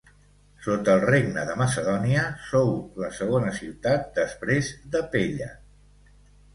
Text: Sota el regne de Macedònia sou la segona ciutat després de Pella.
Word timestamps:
Sota 0.67 0.95
el 0.99 1.03
regne 1.09 1.43
de 1.49 1.57
Macedònia 1.59 2.25
sou 2.47 2.73
la 3.05 3.13
segona 3.21 3.55
ciutat 3.61 4.11
després 4.19 4.75
de 4.97 5.07
Pella. 5.17 5.57